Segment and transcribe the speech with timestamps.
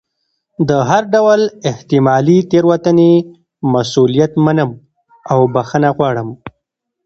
[0.69, 1.41] د هر ډول
[1.71, 3.11] احتمالي تېروتنې
[3.73, 4.69] مسؤلیت منم
[5.31, 6.29] او بښنه غواړم.